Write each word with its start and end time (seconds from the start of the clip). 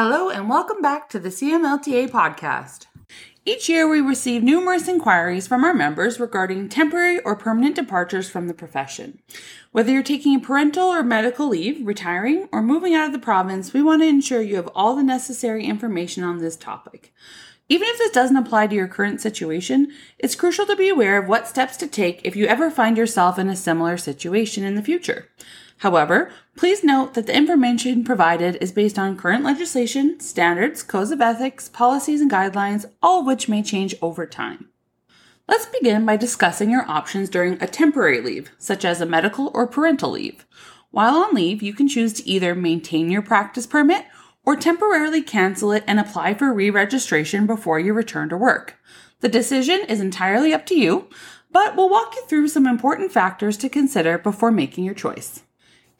Hello, 0.00 0.30
and 0.30 0.48
welcome 0.48 0.80
back 0.80 1.08
to 1.08 1.18
the 1.18 1.28
CMLTA 1.28 2.08
podcast. 2.08 2.86
Each 3.44 3.68
year, 3.68 3.88
we 3.88 4.00
receive 4.00 4.44
numerous 4.44 4.86
inquiries 4.86 5.48
from 5.48 5.64
our 5.64 5.74
members 5.74 6.20
regarding 6.20 6.68
temporary 6.68 7.18
or 7.22 7.34
permanent 7.34 7.74
departures 7.74 8.30
from 8.30 8.46
the 8.46 8.54
profession. 8.54 9.18
Whether 9.72 9.90
you're 9.90 10.04
taking 10.04 10.36
a 10.36 10.40
parental 10.40 10.86
or 10.86 11.02
medical 11.02 11.48
leave, 11.48 11.84
retiring, 11.84 12.48
or 12.52 12.62
moving 12.62 12.94
out 12.94 13.06
of 13.06 13.12
the 13.12 13.18
province, 13.18 13.72
we 13.72 13.82
want 13.82 14.02
to 14.02 14.06
ensure 14.06 14.40
you 14.40 14.54
have 14.54 14.70
all 14.72 14.94
the 14.94 15.02
necessary 15.02 15.64
information 15.64 16.22
on 16.22 16.38
this 16.38 16.54
topic. 16.54 17.12
Even 17.68 17.88
if 17.88 17.98
this 17.98 18.12
doesn't 18.12 18.36
apply 18.36 18.68
to 18.68 18.76
your 18.76 18.86
current 18.86 19.20
situation, 19.20 19.92
it's 20.16 20.36
crucial 20.36 20.64
to 20.66 20.76
be 20.76 20.88
aware 20.88 21.20
of 21.20 21.28
what 21.28 21.48
steps 21.48 21.76
to 21.78 21.88
take 21.88 22.20
if 22.22 22.36
you 22.36 22.46
ever 22.46 22.70
find 22.70 22.96
yourself 22.96 23.36
in 23.36 23.48
a 23.48 23.56
similar 23.56 23.96
situation 23.96 24.62
in 24.62 24.76
the 24.76 24.80
future. 24.80 25.26
However, 25.78 26.30
please 26.56 26.82
note 26.82 27.14
that 27.14 27.26
the 27.26 27.36
information 27.36 28.04
provided 28.04 28.58
is 28.60 28.72
based 28.72 28.98
on 28.98 29.16
current 29.16 29.44
legislation, 29.44 30.18
standards, 30.18 30.82
codes 30.82 31.12
of 31.12 31.20
ethics, 31.20 31.68
policies, 31.68 32.20
and 32.20 32.30
guidelines, 32.30 32.84
all 33.00 33.20
of 33.20 33.26
which 33.26 33.48
may 33.48 33.62
change 33.62 33.94
over 34.02 34.26
time. 34.26 34.70
Let's 35.46 35.66
begin 35.66 36.04
by 36.04 36.16
discussing 36.16 36.70
your 36.70 36.84
options 36.90 37.30
during 37.30 37.62
a 37.62 37.66
temporary 37.66 38.20
leave, 38.20 38.50
such 38.58 38.84
as 38.84 39.00
a 39.00 39.06
medical 39.06 39.50
or 39.54 39.66
parental 39.66 40.10
leave. 40.10 40.44
While 40.90 41.16
on 41.16 41.34
leave, 41.34 41.62
you 41.62 41.72
can 41.72 41.88
choose 41.88 42.12
to 42.14 42.28
either 42.28 42.54
maintain 42.54 43.10
your 43.10 43.22
practice 43.22 43.66
permit 43.66 44.04
or 44.44 44.56
temporarily 44.56 45.22
cancel 45.22 45.72
it 45.72 45.84
and 45.86 46.00
apply 46.00 46.34
for 46.34 46.52
re 46.52 46.70
registration 46.70 47.46
before 47.46 47.78
you 47.78 47.94
return 47.94 48.28
to 48.30 48.36
work. 48.36 48.76
The 49.20 49.28
decision 49.28 49.80
is 49.88 50.00
entirely 50.00 50.52
up 50.52 50.66
to 50.66 50.74
you, 50.74 51.08
but 51.52 51.76
we'll 51.76 51.88
walk 51.88 52.14
you 52.16 52.24
through 52.26 52.48
some 52.48 52.66
important 52.66 53.12
factors 53.12 53.56
to 53.58 53.68
consider 53.68 54.18
before 54.18 54.50
making 54.50 54.84
your 54.84 54.94
choice. 54.94 55.42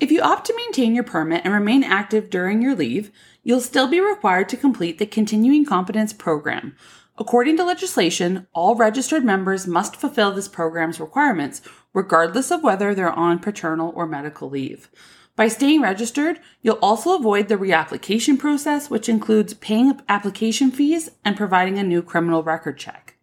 If 0.00 0.12
you 0.12 0.20
opt 0.20 0.46
to 0.46 0.54
maintain 0.54 0.94
your 0.94 1.02
permit 1.02 1.42
and 1.44 1.52
remain 1.52 1.82
active 1.82 2.30
during 2.30 2.62
your 2.62 2.76
leave, 2.76 3.10
you'll 3.42 3.60
still 3.60 3.88
be 3.88 4.00
required 4.00 4.48
to 4.50 4.56
complete 4.56 4.98
the 4.98 5.06
Continuing 5.06 5.64
Competence 5.64 6.12
Program. 6.12 6.76
According 7.18 7.56
to 7.56 7.64
legislation, 7.64 8.46
all 8.52 8.76
registered 8.76 9.24
members 9.24 9.66
must 9.66 9.96
fulfill 9.96 10.30
this 10.30 10.46
program's 10.46 11.00
requirements, 11.00 11.62
regardless 11.92 12.52
of 12.52 12.62
whether 12.62 12.94
they're 12.94 13.10
on 13.10 13.40
paternal 13.40 13.92
or 13.96 14.06
medical 14.06 14.48
leave. 14.48 14.88
By 15.34 15.48
staying 15.48 15.82
registered, 15.82 16.38
you'll 16.62 16.78
also 16.80 17.16
avoid 17.16 17.48
the 17.48 17.56
reapplication 17.56 18.38
process, 18.38 18.88
which 18.88 19.08
includes 19.08 19.54
paying 19.54 20.00
application 20.08 20.70
fees 20.70 21.10
and 21.24 21.36
providing 21.36 21.76
a 21.76 21.82
new 21.82 22.02
criminal 22.02 22.44
record 22.44 22.78
check. 22.78 23.17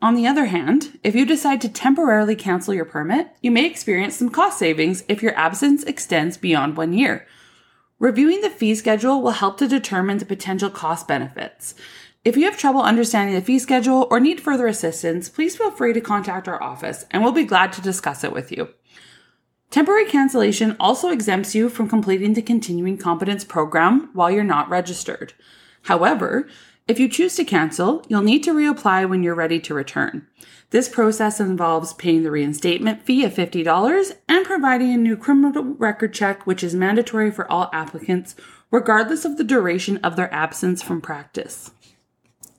On 0.00 0.14
the 0.14 0.28
other 0.28 0.46
hand, 0.46 0.98
if 1.02 1.16
you 1.16 1.26
decide 1.26 1.60
to 1.60 1.68
temporarily 1.68 2.36
cancel 2.36 2.72
your 2.72 2.84
permit, 2.84 3.30
you 3.42 3.50
may 3.50 3.66
experience 3.66 4.16
some 4.16 4.28
cost 4.28 4.58
savings 4.58 5.02
if 5.08 5.22
your 5.22 5.36
absence 5.36 5.82
extends 5.82 6.36
beyond 6.36 6.76
one 6.76 6.92
year. 6.92 7.26
Reviewing 7.98 8.40
the 8.40 8.50
fee 8.50 8.76
schedule 8.76 9.20
will 9.20 9.32
help 9.32 9.58
to 9.58 9.66
determine 9.66 10.18
the 10.18 10.24
potential 10.24 10.70
cost 10.70 11.08
benefits. 11.08 11.74
If 12.24 12.36
you 12.36 12.44
have 12.44 12.56
trouble 12.56 12.80
understanding 12.80 13.34
the 13.34 13.40
fee 13.40 13.58
schedule 13.58 14.06
or 14.08 14.20
need 14.20 14.40
further 14.40 14.68
assistance, 14.68 15.28
please 15.28 15.56
feel 15.56 15.72
free 15.72 15.92
to 15.92 16.00
contact 16.00 16.46
our 16.46 16.62
office 16.62 17.04
and 17.10 17.24
we'll 17.24 17.32
be 17.32 17.42
glad 17.42 17.72
to 17.72 17.82
discuss 17.82 18.22
it 18.22 18.32
with 18.32 18.52
you. 18.52 18.68
Temporary 19.70 20.06
cancellation 20.06 20.76
also 20.78 21.10
exempts 21.10 21.56
you 21.56 21.68
from 21.68 21.88
completing 21.88 22.34
the 22.34 22.42
continuing 22.42 22.98
competence 22.98 23.44
program 23.44 24.10
while 24.12 24.30
you're 24.30 24.44
not 24.44 24.70
registered. 24.70 25.32
However, 25.82 26.48
if 26.88 26.98
you 26.98 27.06
choose 27.06 27.36
to 27.36 27.44
cancel, 27.44 28.02
you'll 28.08 28.22
need 28.22 28.42
to 28.44 28.54
reapply 28.54 29.06
when 29.06 29.22
you're 29.22 29.34
ready 29.34 29.60
to 29.60 29.74
return. 29.74 30.26
This 30.70 30.88
process 30.88 31.38
involves 31.38 31.92
paying 31.92 32.22
the 32.22 32.30
reinstatement 32.30 33.02
fee 33.02 33.24
of 33.24 33.34
$50 33.34 34.16
and 34.26 34.46
providing 34.46 34.92
a 34.92 34.96
new 34.96 35.16
criminal 35.16 35.74
record 35.74 36.14
check, 36.14 36.46
which 36.46 36.64
is 36.64 36.74
mandatory 36.74 37.30
for 37.30 37.50
all 37.50 37.68
applicants, 37.74 38.34
regardless 38.70 39.26
of 39.26 39.36
the 39.36 39.44
duration 39.44 39.98
of 39.98 40.16
their 40.16 40.32
absence 40.32 40.82
from 40.82 41.02
practice. 41.02 41.70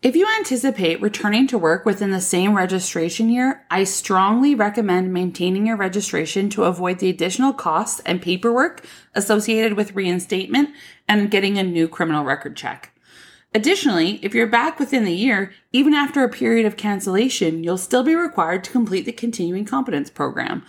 If 0.02 0.16
you 0.16 0.28
anticipate 0.38 1.02
returning 1.02 1.46
to 1.48 1.58
work 1.58 1.86
within 1.86 2.12
the 2.12 2.22
same 2.22 2.56
registration 2.56 3.30
year, 3.30 3.66
I 3.70 3.84
strongly 3.84 4.56
recommend 4.56 5.12
maintaining 5.12 5.68
your 5.68 5.76
registration 5.76 6.50
to 6.52 6.64
avoid 6.64 7.00
the 7.00 7.10
additional 7.10 7.52
costs 7.52 8.00
and 8.06 8.22
paperwork 8.22 8.86
associated 9.14 9.74
with 9.74 9.96
reinstatement 9.96 10.70
and 11.08 11.32
getting 11.32 11.58
a 11.58 11.64
new 11.64 11.88
criminal 11.88 12.24
record 12.24 12.56
check. 12.56 12.94
Additionally, 13.54 14.20
if 14.22 14.36
you're 14.36 14.48
back 14.48 14.80
within 14.80 15.06
the 15.06 15.12
year, 15.12 15.52
even 15.72 15.94
after 15.94 16.24
a 16.24 16.30
period 16.30 16.66
of 16.68 16.78
cancellation, 16.78 17.64
you'll 17.64 17.80
still 17.80 18.04
be 18.04 18.14
required 18.14 18.64
to 18.64 18.72
complete 18.72 19.06
the 19.06 19.12
continuing 19.12 19.66
competence 19.66 20.10
program. 20.10 20.64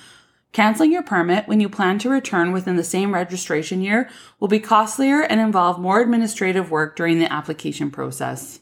Canceling 0.52 0.90
your 0.90 1.02
permit 1.02 1.46
when 1.46 1.60
you 1.60 1.68
plan 1.68 1.98
to 1.98 2.08
return 2.08 2.52
within 2.52 2.76
the 2.76 2.82
same 2.82 3.14
registration 3.14 3.82
year 3.82 4.08
will 4.40 4.48
be 4.48 4.58
costlier 4.58 5.22
and 5.22 5.40
involve 5.40 5.78
more 5.78 6.00
administrative 6.00 6.70
work 6.70 6.96
during 6.96 7.18
the 7.18 7.32
application 7.32 7.90
process. 7.90 8.60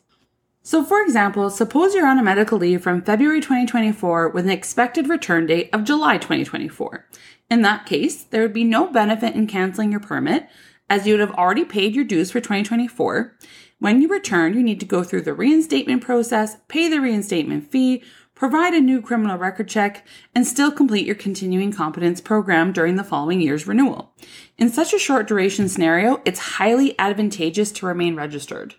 So, 0.62 0.84
for 0.84 1.00
example, 1.00 1.48
suppose 1.48 1.94
you're 1.94 2.06
on 2.06 2.18
a 2.18 2.22
medical 2.22 2.58
leave 2.58 2.82
from 2.82 3.00
February 3.00 3.40
2024 3.40 4.28
with 4.30 4.44
an 4.44 4.50
expected 4.50 5.08
return 5.08 5.46
date 5.46 5.70
of 5.72 5.84
July 5.84 6.18
2024. 6.18 7.08
In 7.50 7.62
that 7.62 7.86
case, 7.86 8.24
there 8.24 8.42
would 8.42 8.52
be 8.52 8.64
no 8.64 8.88
benefit 8.88 9.34
in 9.34 9.46
canceling 9.46 9.92
your 9.92 10.00
permit 10.00 10.46
as 10.90 11.06
you 11.06 11.14
would 11.14 11.20
have 11.20 11.32
already 11.32 11.64
paid 11.64 11.94
your 11.94 12.04
dues 12.04 12.30
for 12.30 12.40
2024 12.40 13.34
when 13.80 14.02
you 14.02 14.08
return, 14.08 14.54
you 14.54 14.62
need 14.62 14.80
to 14.80 14.86
go 14.86 15.04
through 15.04 15.22
the 15.22 15.34
reinstatement 15.34 16.02
process, 16.02 16.56
pay 16.66 16.88
the 16.88 17.00
reinstatement 17.00 17.70
fee, 17.70 18.02
provide 18.34 18.74
a 18.74 18.80
new 18.80 19.00
criminal 19.00 19.36
record 19.36 19.68
check, 19.68 20.06
and 20.34 20.46
still 20.46 20.70
complete 20.70 21.06
your 21.06 21.14
continuing 21.14 21.72
competence 21.72 22.20
program 22.20 22.72
during 22.72 22.96
the 22.96 23.04
following 23.04 23.40
year's 23.40 23.66
renewal. 23.66 24.12
In 24.56 24.68
such 24.68 24.92
a 24.92 24.98
short 24.98 25.28
duration 25.28 25.68
scenario, 25.68 26.20
it's 26.24 26.56
highly 26.56 26.98
advantageous 26.98 27.70
to 27.72 27.86
remain 27.86 28.16
registered. 28.16 28.74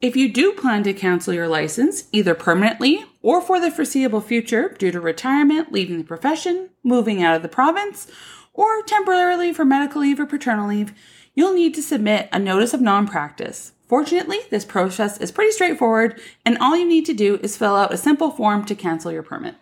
If 0.00 0.14
you 0.14 0.32
do 0.32 0.52
plan 0.52 0.84
to 0.84 0.92
cancel 0.92 1.34
your 1.34 1.48
license, 1.48 2.04
either 2.12 2.34
permanently 2.34 3.04
or 3.20 3.40
for 3.40 3.58
the 3.58 3.70
foreseeable 3.70 4.20
future 4.20 4.68
due 4.78 4.92
to 4.92 5.00
retirement, 5.00 5.72
leaving 5.72 5.98
the 5.98 6.04
profession, 6.04 6.70
moving 6.84 7.22
out 7.22 7.34
of 7.34 7.42
the 7.42 7.48
province, 7.48 8.06
or 8.52 8.82
temporarily 8.82 9.52
for 9.52 9.64
medical 9.64 10.02
leave 10.02 10.20
or 10.20 10.26
paternal 10.26 10.68
leave, 10.68 10.92
you'll 11.34 11.54
need 11.54 11.74
to 11.74 11.82
submit 11.82 12.28
a 12.32 12.38
notice 12.38 12.74
of 12.74 12.80
non 12.80 13.08
practice. 13.08 13.72
Fortunately, 13.88 14.40
this 14.50 14.66
process 14.66 15.18
is 15.18 15.32
pretty 15.32 15.50
straightforward, 15.50 16.20
and 16.44 16.58
all 16.58 16.76
you 16.76 16.86
need 16.86 17.06
to 17.06 17.14
do 17.14 17.40
is 17.42 17.56
fill 17.56 17.74
out 17.74 17.92
a 17.92 17.96
simple 17.96 18.30
form 18.30 18.64
to 18.66 18.74
cancel 18.74 19.10
your 19.10 19.22
permit. 19.22 19.54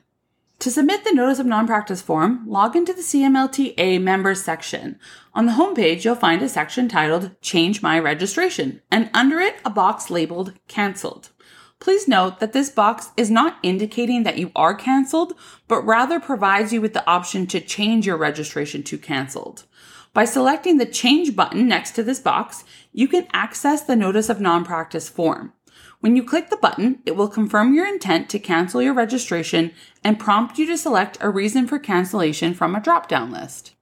To 0.61 0.71
submit 0.71 1.05
the 1.05 1.13
Notice 1.13 1.39
of 1.39 1.47
Non-Practice 1.47 2.03
form, 2.03 2.43
log 2.47 2.75
into 2.75 2.93
the 2.93 3.03
CMLTA 3.03 4.01
Members 4.01 4.43
section. 4.43 4.99
On 5.35 5.47
the 5.47 5.53
homepage, 5.53 6.05
you'll 6.05 6.17
find 6.17 6.43
a 6.43 6.49
section 6.49 6.89
titled 6.89 7.41
Change 7.41 7.83
My 7.83 7.99
Registration, 7.99 8.83
and 8.91 9.11
under 9.15 9.39
it, 9.39 9.57
a 9.65 9.71
box 9.71 10.11
labeled 10.11 10.55
Cancelled. 10.67 11.31
Please 11.79 12.09
note 12.09 12.41
that 12.41 12.55
this 12.55 12.71
box 12.71 13.11
is 13.17 13.31
not 13.31 13.59
indicating 13.63 14.23
that 14.23 14.39
you 14.39 14.51
are 14.57 14.75
cancelled, 14.75 15.35
but 15.69 15.83
rather 15.83 16.19
provides 16.19 16.73
you 16.73 16.81
with 16.81 16.95
the 16.95 17.07
option 17.09 17.47
to 17.47 17.61
change 17.61 18.07
your 18.07 18.17
registration 18.17 18.83
to 18.83 18.97
cancelled. 18.97 19.67
By 20.17 20.25
selecting 20.25 20.79
the 20.79 20.87
Change 20.87 21.37
button 21.37 21.69
next 21.69 21.91
to 21.91 22.03
this 22.03 22.21
box, 22.21 22.65
you 22.91 23.07
can 23.07 23.27
access 23.35 23.83
the 23.83 23.95
Notice 23.95 24.31
of 24.31 24.41
Non-Practice 24.41 25.11
form. 25.11 25.53
When 26.01 26.17
you 26.17 26.25
click 26.25 26.49
the 26.49 26.57
button, 26.57 27.01
it 27.05 27.17
will 27.17 27.29
confirm 27.29 27.75
your 27.75 27.87
intent 27.87 28.31
to 28.31 28.39
cancel 28.39 28.81
your 28.81 28.95
registration 28.95 29.73
and 30.03 30.19
prompt 30.19 30.57
you 30.57 30.65
to 30.69 30.79
select 30.79 31.19
a 31.21 31.29
reason 31.29 31.67
for 31.67 31.79
cancellation 31.79 32.55
from 32.55 32.75
a 32.75 32.81
drop-down 32.81 33.31
list. 33.31 33.75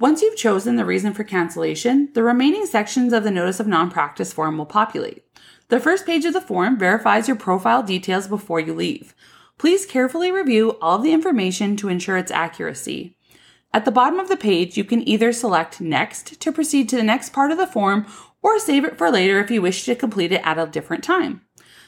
Once 0.00 0.20
you've 0.20 0.36
chosen 0.36 0.74
the 0.74 0.84
reason 0.84 1.14
for 1.14 1.22
cancellation, 1.22 2.08
the 2.12 2.24
remaining 2.24 2.66
sections 2.66 3.12
of 3.12 3.22
the 3.22 3.30
Notice 3.30 3.60
of 3.60 3.68
Non-Practice 3.68 4.32
form 4.32 4.58
will 4.58 4.66
populate. 4.66 5.22
The 5.68 5.78
first 5.78 6.04
page 6.04 6.24
of 6.24 6.32
the 6.32 6.40
form 6.40 6.76
verifies 6.76 7.28
your 7.28 7.36
profile 7.36 7.84
details 7.84 8.26
before 8.26 8.58
you 8.58 8.74
leave. 8.74 9.14
Please 9.58 9.86
carefully 9.86 10.32
review 10.32 10.76
all 10.82 10.96
of 10.96 11.04
the 11.04 11.12
information 11.12 11.76
to 11.76 11.88
ensure 11.88 12.16
its 12.16 12.32
accuracy. 12.32 13.14
At 13.72 13.84
the 13.84 13.90
bottom 13.90 14.18
of 14.18 14.28
the 14.28 14.36
page, 14.36 14.76
you 14.76 14.84
can 14.84 15.06
either 15.06 15.32
select 15.32 15.80
Next 15.80 16.40
to 16.40 16.52
proceed 16.52 16.88
to 16.88 16.96
the 16.96 17.02
next 17.02 17.32
part 17.32 17.50
of 17.50 17.58
the 17.58 17.66
form 17.66 18.06
or 18.42 18.58
save 18.58 18.84
it 18.84 18.96
for 18.96 19.10
later 19.10 19.40
if 19.40 19.50
you 19.50 19.60
wish 19.60 19.84
to 19.84 19.94
complete 19.94 20.32
it 20.32 20.40
at 20.44 20.58
a 20.58 20.66
different 20.66 21.04
time. 21.04 21.42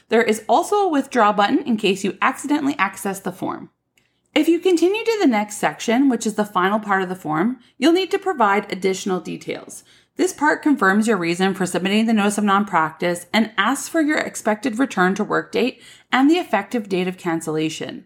There 0.09 0.21
is 0.21 0.43
also 0.47 0.75
a 0.75 0.89
withdraw 0.89 1.33
button 1.33 1.59
in 1.59 1.77
case 1.77 2.03
you 2.03 2.17
accidentally 2.21 2.75
access 2.77 3.19
the 3.19 3.31
form. 3.31 3.71
If 4.35 4.47
you 4.47 4.59
continue 4.59 5.03
to 5.03 5.17
the 5.19 5.27
next 5.27 5.57
section, 5.57 6.07
which 6.07 6.25
is 6.25 6.35
the 6.35 6.45
final 6.45 6.79
part 6.79 7.01
of 7.01 7.09
the 7.09 7.15
form, 7.15 7.59
you'll 7.77 7.93
need 7.93 8.11
to 8.11 8.19
provide 8.19 8.71
additional 8.71 9.19
details. 9.19 9.83
This 10.17 10.33
part 10.33 10.61
confirms 10.61 11.07
your 11.07 11.17
reason 11.17 11.53
for 11.53 11.65
submitting 11.65 12.05
the 12.05 12.13
notice 12.13 12.37
of 12.37 12.43
non-practice 12.43 13.25
and 13.33 13.51
asks 13.57 13.89
for 13.89 14.01
your 14.01 14.19
expected 14.19 14.77
return 14.77 15.15
to 15.15 15.23
work 15.23 15.51
date 15.51 15.81
and 16.11 16.29
the 16.29 16.35
effective 16.35 16.87
date 16.87 17.07
of 17.07 17.17
cancellation. 17.17 18.05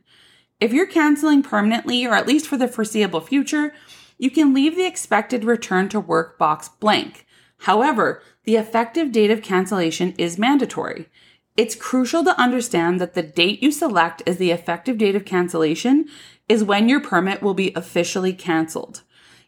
If 0.60 0.72
you're 0.72 0.88
canceling 0.88 1.44
permanently 1.44 2.06
or 2.06 2.14
at 2.14 2.28
least 2.28 2.48
for 2.48 2.58
the 2.58 2.68
foreseeable 2.68 3.22
future, 3.22 3.74
you 4.18 4.32
can 4.32 4.54
leave 4.54 4.76
the 4.76 4.86
expected 4.86 5.44
return 5.44 5.90
to 5.90 6.00
work 6.00 6.38
box 6.38 6.70
blank. 6.70 7.26
However, 7.60 8.22
the 8.46 8.56
effective 8.56 9.12
date 9.12 9.32
of 9.32 9.42
cancellation 9.42 10.14
is 10.18 10.38
mandatory. 10.38 11.10
It's 11.58 11.76
crucial 11.76 12.24
to 12.24 12.40
understand 12.40 13.02
that 13.02 13.14
the 13.14 13.24
date 13.24 13.62
you 13.62 13.72
select 13.72 14.22
as 14.26 14.38
the 14.38 14.52
effective 14.52 14.98
date 14.98 15.16
of 15.16 15.26
cancellation 15.26 16.06
is 16.48 16.64
when 16.64 16.88
your 16.88 17.02
permit 17.02 17.42
will 17.42 17.54
be 17.54 17.74
officially 17.76 18.34
canceled. 18.34 19.04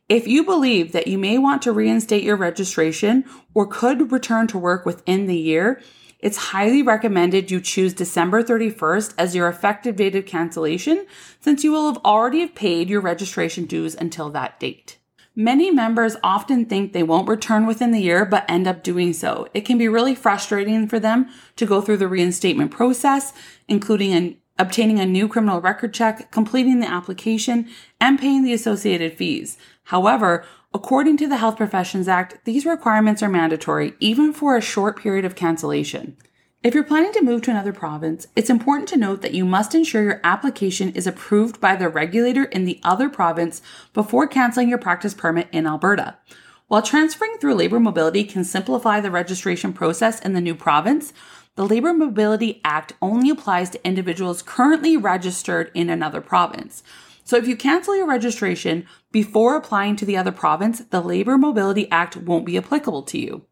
If 0.10 0.26
you 0.26 0.44
believe 0.44 0.94
that 0.94 1.08
you 1.08 1.18
may 1.18 1.38
want 1.38 1.62
to 1.64 1.74
reinstate 1.74 2.24
your 2.24 2.38
registration 2.38 3.26
or 3.54 3.68
could 3.68 4.12
return 4.12 4.48
to 4.48 4.58
work 4.58 4.86
within 4.86 5.28
the 5.28 5.38
year, 5.38 5.82
it's 6.20 6.38
highly 6.38 6.82
recommended 6.82 7.52
you 7.52 7.62
choose 7.62 7.94
December 7.94 8.42
31st 8.42 9.14
as 9.18 9.36
your 9.36 9.48
effective 9.48 9.96
date 9.96 10.16
of 10.16 10.26
cancellation 10.26 11.06
since 11.40 11.64
you 11.64 11.72
will 11.72 11.92
have 11.92 12.04
already 12.04 12.40
have 12.40 12.56
paid 12.56 12.90
your 12.90 13.02
registration 13.02 13.66
dues 13.66 13.94
until 13.94 14.30
that 14.32 14.60
date. 14.60 14.98
Many 15.36 15.70
members 15.70 16.16
often 16.24 16.66
think 16.66 16.94
they 16.94 17.04
won't 17.04 17.30
return 17.30 17.68
within 17.68 17.92
the 17.92 18.02
year 18.02 18.26
but 18.26 18.50
end 18.50 18.68
up 18.68 18.82
doing 18.82 19.14
so. 19.14 19.48
It 19.54 19.62
can 19.62 19.78
be 19.78 19.88
really 19.88 20.16
frustrating 20.16 20.88
for 20.88 21.00
them 21.00 21.30
to 21.58 21.68
go 21.68 21.80
through 21.80 21.98
the 21.98 22.08
reinstatement 22.08 22.72
process, 22.72 23.34
including 23.68 24.14
an 24.14 24.38
obtaining 24.60 25.00
a 25.00 25.06
new 25.06 25.28
criminal 25.28 25.62
record 25.62 25.94
check, 25.94 26.32
completing 26.32 26.80
the 26.80 26.90
application, 26.90 27.70
and 28.02 28.20
paying 28.20 28.44
the 28.44 28.54
associated 28.54 29.14
fees. 29.14 29.58
However, 29.84 30.44
according 30.78 31.18
to 31.18 31.28
the 31.28 31.38
Health 31.38 31.58
Professions 31.58 32.08
Act, 32.08 32.38
these 32.46 32.64
requirements 32.64 33.24
are 33.24 33.30
mandatory 33.30 33.96
even 34.00 34.32
for 34.32 34.56
a 34.56 34.62
short 34.62 34.96
period 34.96 35.26
of 35.26 35.34
cancellation. 35.34 36.16
If 36.62 36.76
you're 36.76 36.84
planning 36.84 37.12
to 37.14 37.24
move 37.24 37.42
to 37.44 37.52
another 37.52 37.74
province, 37.74 38.28
it's 38.36 38.52
important 38.52 38.88
to 38.90 38.96
note 38.96 39.24
that 39.24 39.34
you 39.34 39.44
must 39.44 39.74
ensure 39.74 40.04
your 40.04 40.22
application 40.24 40.92
is 40.92 41.08
approved 41.08 41.60
by 41.60 41.76
the 41.76 41.90
regulator 41.90 42.44
in 42.44 42.66
the 42.66 42.80
other 42.84 43.10
province 43.10 43.60
before 43.92 44.28
canceling 44.28 44.70
your 44.70 44.78
practice 44.78 45.16
permit 45.16 45.48
in 45.52 45.66
Alberta. 45.66 46.20
While 46.68 46.84
transferring 46.84 47.38
through 47.40 47.56
labor 47.56 47.80
mobility 47.80 48.24
can 48.24 48.44
simplify 48.44 49.00
the 49.00 49.10
registration 49.10 49.74
process 49.74 50.20
in 50.20 50.34
the 50.34 50.42
new 50.42 50.54
province, 50.54 51.12
the 51.56 51.68
Labor 51.68 51.92
Mobility 51.92 52.62
Act 52.64 52.94
only 53.02 53.32
applies 53.32 53.72
to 53.72 53.84
individuals 53.84 54.44
currently 54.44 54.96
registered 54.96 55.72
in 55.74 55.90
another 55.90 56.22
province. 56.22 56.84
So 57.28 57.36
if 57.36 57.46
you 57.46 57.58
cancel 57.58 57.94
your 57.94 58.08
registration 58.08 58.88
before 59.12 59.58
applying 59.58 59.98
to 59.98 60.06
the 60.06 60.16
other 60.16 60.32
province, 60.32 60.80
the 60.80 61.02
Labor 61.02 61.38
Mobility 61.38 61.92
Act 61.92 62.16
won't 62.16 62.46
be 62.46 62.58
applicable 62.58 63.04
to 63.04 63.20
you. 63.20 63.46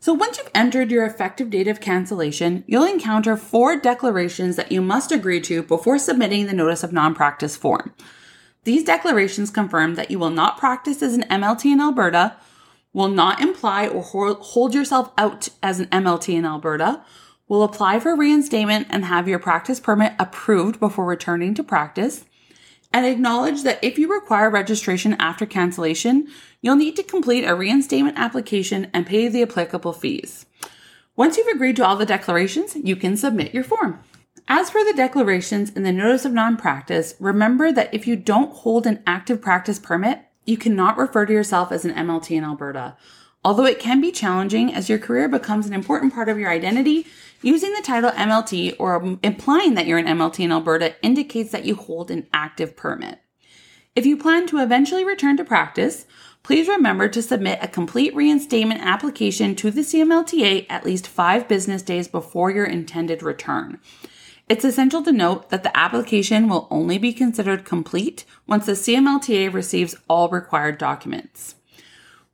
So 0.00 0.12
once 0.12 0.36
you've 0.36 0.50
entered 0.54 0.90
your 0.90 1.06
effective 1.06 1.48
date 1.48 1.66
of 1.66 1.80
cancellation, 1.80 2.62
you'll 2.66 2.84
encounter 2.84 3.38
four 3.38 3.74
declarations 3.76 4.56
that 4.56 4.70
you 4.70 4.82
must 4.82 5.10
agree 5.10 5.40
to 5.40 5.62
before 5.62 5.98
submitting 5.98 6.44
the 6.44 6.52
notice 6.52 6.82
of 6.82 6.92
non-practice 6.92 7.56
form. 7.56 7.94
These 8.64 8.84
declarations 8.84 9.50
confirm 9.50 9.94
that 9.94 10.10
you 10.10 10.18
will 10.18 10.28
not 10.28 10.58
practice 10.58 11.00
as 11.00 11.14
an 11.14 11.22
MLT 11.22 11.72
in 11.72 11.80
Alberta, 11.80 12.36
will 12.92 13.08
not 13.08 13.40
imply 13.40 13.88
or 13.88 14.02
hold 14.02 14.74
yourself 14.74 15.10
out 15.16 15.48
as 15.62 15.80
an 15.80 15.86
MLT 15.86 16.34
in 16.34 16.44
Alberta, 16.44 17.02
will 17.48 17.62
apply 17.62 17.98
for 17.98 18.14
reinstatement 18.14 18.88
and 18.90 19.06
have 19.06 19.26
your 19.26 19.38
practice 19.38 19.80
permit 19.80 20.12
approved 20.18 20.78
before 20.78 21.06
returning 21.06 21.54
to 21.54 21.64
practice, 21.64 22.26
and 22.92 23.06
acknowledge 23.06 23.62
that 23.62 23.82
if 23.82 23.98
you 23.98 24.12
require 24.12 24.50
registration 24.50 25.14
after 25.18 25.46
cancellation, 25.46 26.28
you'll 26.60 26.76
need 26.76 26.96
to 26.96 27.02
complete 27.02 27.44
a 27.44 27.54
reinstatement 27.54 28.18
application 28.18 28.90
and 28.92 29.06
pay 29.06 29.28
the 29.28 29.42
applicable 29.42 29.92
fees. 29.92 30.46
Once 31.16 31.36
you've 31.36 31.54
agreed 31.54 31.76
to 31.76 31.84
all 31.86 31.96
the 31.96 32.06
declarations, 32.06 32.76
you 32.76 32.96
can 32.96 33.16
submit 33.16 33.52
your 33.52 33.64
form. 33.64 34.00
As 34.48 34.70
for 34.70 34.84
the 34.84 34.94
declarations 34.94 35.70
in 35.70 35.82
the 35.82 35.92
Notice 35.92 36.24
of 36.24 36.32
Non-Practice, 36.32 37.14
remember 37.20 37.70
that 37.72 37.92
if 37.94 38.06
you 38.06 38.16
don't 38.16 38.52
hold 38.52 38.86
an 38.86 39.02
active 39.06 39.40
practice 39.40 39.78
permit, 39.78 40.20
you 40.44 40.56
cannot 40.56 40.98
refer 40.98 41.26
to 41.26 41.32
yourself 41.32 41.70
as 41.70 41.84
an 41.84 41.94
MLT 41.94 42.36
in 42.36 42.44
Alberta. 42.44 42.96
Although 43.44 43.66
it 43.66 43.80
can 43.80 44.00
be 44.00 44.12
challenging 44.12 44.72
as 44.72 44.88
your 44.88 44.98
career 44.98 45.28
becomes 45.28 45.66
an 45.66 45.72
important 45.72 46.14
part 46.14 46.28
of 46.28 46.38
your 46.38 46.50
identity, 46.50 47.06
using 47.42 47.72
the 47.72 47.82
title 47.82 48.12
MLT 48.12 48.76
or 48.78 49.18
implying 49.22 49.74
that 49.74 49.86
you're 49.86 49.98
an 49.98 50.06
MLT 50.06 50.44
in 50.44 50.52
Alberta 50.52 50.94
indicates 51.02 51.50
that 51.50 51.64
you 51.64 51.74
hold 51.74 52.10
an 52.10 52.28
active 52.32 52.76
permit. 52.76 53.18
If 53.96 54.06
you 54.06 54.16
plan 54.16 54.46
to 54.46 54.62
eventually 54.62 55.04
return 55.04 55.36
to 55.36 55.44
practice, 55.44 56.06
please 56.42 56.68
remember 56.68 57.08
to 57.08 57.20
submit 57.20 57.58
a 57.60 57.68
complete 57.68 58.14
reinstatement 58.14 58.80
application 58.80 59.54
to 59.56 59.70
the 59.70 59.82
CMLTA 59.82 60.66
at 60.70 60.84
least 60.84 61.06
five 61.08 61.48
business 61.48 61.82
days 61.82 62.08
before 62.08 62.50
your 62.50 62.64
intended 62.64 63.22
return. 63.22 63.80
It's 64.48 64.64
essential 64.64 65.02
to 65.02 65.12
note 65.12 65.50
that 65.50 65.62
the 65.62 65.76
application 65.76 66.48
will 66.48 66.68
only 66.70 66.96
be 66.96 67.12
considered 67.12 67.64
complete 67.64 68.24
once 68.46 68.66
the 68.66 68.72
CMLTA 68.72 69.52
receives 69.52 69.96
all 70.08 70.28
required 70.28 70.78
documents. 70.78 71.56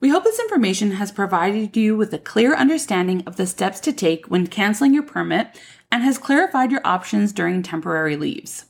We 0.01 0.11
hope 0.11 0.23
this 0.23 0.39
information 0.39 0.93
has 0.93 1.11
provided 1.11 1.77
you 1.77 1.97
with 1.97 2.15
a 2.15 2.19
clear 2.19 2.55
understanding 2.55 3.25
of 3.27 3.35
the 3.35 3.49
steps 3.49 3.81
to 3.81 3.93
take 3.93 4.27
when 4.27 4.47
canceling 4.47 4.95
your 4.95 5.03
permit 5.03 5.61
and 5.91 6.05
has 6.05 6.19
clarified 6.19 6.71
your 6.71 6.87
options 6.87 7.33
during 7.33 7.65
temporary 7.65 8.15
leaves. 8.17 8.67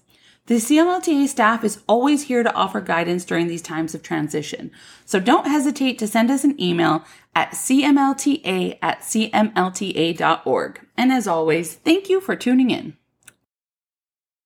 The 0.47 0.55
CMLTA 0.55 1.29
staff 1.29 1.65
is 1.65 1.83
always 1.87 2.23
here 2.23 2.43
to 2.43 2.55
offer 2.55 2.81
guidance 2.81 3.27
during 3.27 3.47
these 3.47 3.61
times 3.61 3.95
of 3.95 4.03
transition, 4.03 4.71
so 5.05 5.21
don't 5.21 5.47
hesitate 5.47 5.99
to 5.99 6.07
send 6.07 6.31
us 6.31 6.45
an 6.45 6.59
email 6.59 7.05
at 7.35 7.51
cmlta 7.51 8.79
at 8.81 9.01
cmlta.org. 9.01 10.81
And 10.97 11.13
as 11.13 11.29
always, 11.29 11.75
thank 11.75 12.09
you 12.09 12.23
for 12.23 12.37
tuning 12.37 12.71
in. 12.71 12.98